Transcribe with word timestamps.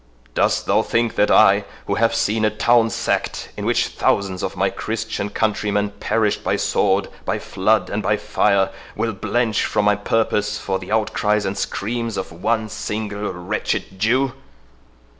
Dost 0.33 0.65
thou 0.65 0.81
think 0.81 1.13
that 1.13 1.29
I, 1.29 1.63
who 1.85 1.93
have 1.93 2.15
seen 2.15 2.43
a 2.43 2.49
town 2.49 2.89
sacked, 2.89 3.49
in 3.55 3.67
which 3.67 3.89
thousands 3.89 4.41
of 4.41 4.57
my 4.57 4.71
Christian 4.71 5.29
countrymen 5.29 5.91
perished 5.99 6.43
by 6.43 6.55
sword, 6.55 7.07
by 7.23 7.37
flood, 7.37 7.87
and 7.91 8.01
by 8.01 8.17
fire, 8.17 8.71
will 8.95 9.13
blench 9.13 9.63
from 9.63 9.85
my 9.85 9.95
purpose 9.95 10.57
for 10.57 10.79
the 10.79 10.91
outcries 10.91 11.45
or 11.45 11.53
screams 11.53 12.17
of 12.17 12.31
one 12.31 12.67
single 12.67 13.31
wretched 13.31 13.99
Jew? 13.99 14.33